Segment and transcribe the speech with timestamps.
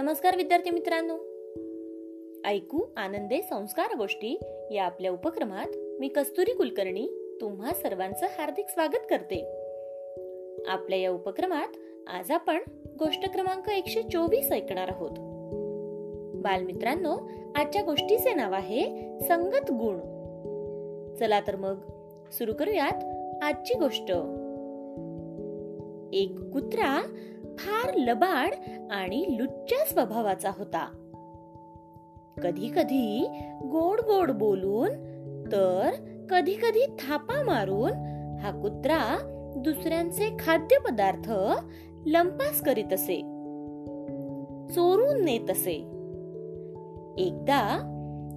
[0.00, 1.14] नमस्कार विद्यार्थी मित्रांनो.
[2.48, 4.40] ऐकू आनंदे संस्कार गोष्टी
[4.70, 9.40] या आपल्या उपक्रमात मी कस्तुरी कुलकर्णी तुम्हा सर्वांचं हार्दिक स्वागत करते.
[10.68, 11.68] आपल्या या उपक्रमात
[12.06, 12.58] आज आपण
[12.98, 15.10] गोष्ट क्रमांक एकशे चोवीस ऐकणार आहोत.
[16.42, 17.16] बालमित्रांनो
[17.54, 18.86] आजच्या गोष्टीचे नाव आहे
[19.20, 19.96] संगत गुण.
[21.14, 21.76] चला तर मग
[22.32, 23.04] सुरू करूयात
[23.42, 24.12] आजची गोष्ट.
[26.12, 27.16] एक कुत्रा
[27.60, 28.54] फार लबाड
[28.90, 30.86] आणि लुच्च्या स्वभावाचा होता.
[32.42, 33.28] कधी कधी
[33.62, 34.88] गोड गोड बोलून
[35.52, 35.90] तर
[36.30, 37.92] कधी कधी थापा मारून
[38.40, 39.18] हा कुत्रा
[39.56, 41.32] दुसऱ्यांचे खाद्यपदार्थ
[42.06, 43.16] लंपास करीत असे.
[44.74, 45.74] चोरून नेत असे.
[47.18, 47.86] एकदा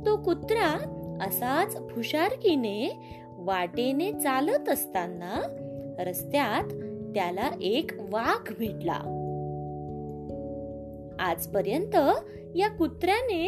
[0.06, 0.90] तो कुत्रा
[1.28, 5.42] असाच फुशारकीने वाटेने चालत असताना
[6.00, 9.20] रस्त्यात त्याला एक वाघ भेटला.
[11.20, 11.96] आजपर्यंत
[12.56, 13.48] या कुत्र्याने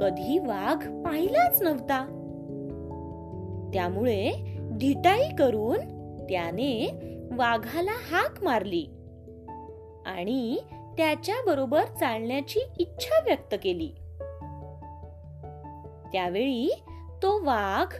[0.00, 2.22] कधी वाघ पाहिलाच नव्हता.
[3.74, 5.78] त्यामुळे धिटाई करून
[6.30, 6.90] त्याने
[7.36, 8.86] वाघाला हाक मारली
[10.06, 10.58] आणि
[10.96, 13.88] त्याच्या बरोबर चालण्याची इच्छा व्यक्त केली.
[16.12, 16.82] त्यावेळी
[17.22, 17.94] तो वाघ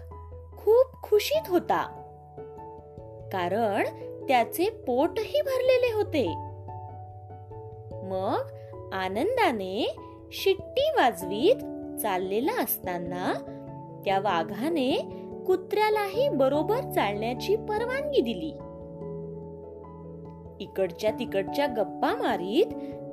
[0.56, 2.02] खूप खुशीत होता.
[3.32, 3.84] कारण
[4.28, 6.26] त्याचे पोटही भरलेले होते.
[8.08, 8.46] मग
[8.92, 9.96] आनंदाने
[10.32, 11.56] शिट्टी वाजवीत
[12.00, 13.32] चाललेला असताना
[14.04, 15.08] त्या वाघाने
[15.46, 18.52] कुत्र्यालाही बरोबर चालण्याची परवानगी दिली.
[20.60, 22.66] इकडच्या तिकडच्या गप्पा मारीत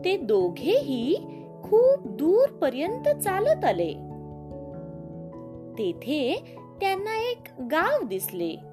[0.05, 1.16] ते दोघेही
[1.64, 3.94] खूप दूर पर्यंत चालत आले.
[5.77, 6.44] तेथे
[6.81, 8.73] त्यांना एक गाव दिसले.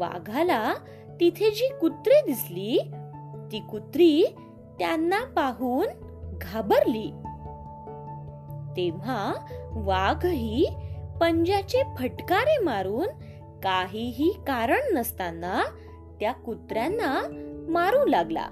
[0.00, 0.74] वाघाला
[1.20, 2.90] तिथे जी कुत्रे दिसली
[3.52, 4.34] ती कुत्री
[4.78, 5.86] त्यांना पाहून
[6.40, 7.10] घाबरली.
[8.76, 9.32] तेव्हा
[9.70, 10.68] वाघही
[11.20, 13.06] पंजाचे फटकारे मारून
[13.62, 15.62] काहीही कारण नसताना
[16.20, 17.20] त्या कुत्र्यांना
[17.68, 18.46] मारू लागला.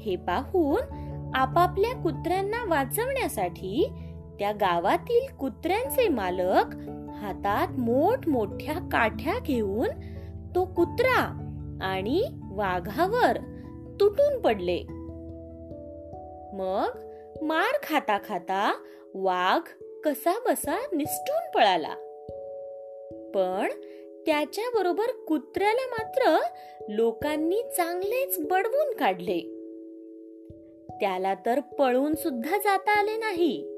[0.00, 0.80] हे पाहून
[1.34, 3.92] आपापल्या कुत्र्यांना वाचवण्यासाठी
[4.38, 6.74] त्या गावातील कुत्र्यांचे मालक
[7.18, 9.88] हातात मोठ मोठ्या काठ्या घेऊन
[10.54, 11.44] तो कुत्रा
[11.82, 13.38] आणि वाघावर
[14.00, 14.82] तुटून पडले.
[16.52, 16.98] मग
[17.42, 18.74] मार खाता खाता
[19.14, 19.68] वाघ
[20.04, 21.94] कसा बसा निसटून पळाला.
[23.34, 23.68] पण
[24.26, 26.36] त्याच्या बरोबर कुत्र्याला मात्र
[26.88, 29.40] लोकांनी चांगलेच बडवून काढले.
[31.00, 33.77] त्याला तर पळून सुद्धा जाता आले नाही.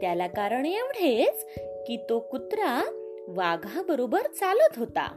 [0.00, 1.46] त्याला कारण एवढेच
[1.86, 2.84] की तो कुत्रा
[3.28, 5.16] वाघाबरोबर चालत होता.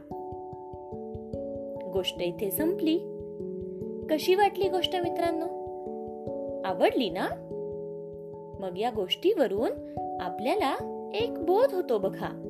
[1.92, 2.98] गोष्ट इथे संपली.
[4.10, 5.62] कशी वाटली गोष्ट मित्रांनो?
[6.64, 7.28] आवडली ना?
[8.60, 9.70] मग या गोष्टीवरून
[10.20, 10.76] आपल्याला
[11.14, 12.48] एक बोध होतो बघा.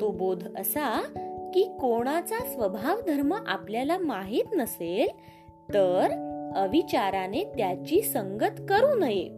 [0.00, 1.00] तो बोध असा
[1.54, 5.08] की कोणाचा स्वभाव धर्म आपल्याला माहीत नसेल
[5.74, 6.06] तर
[6.56, 9.37] अविचाराने त्याची संगत करू नये.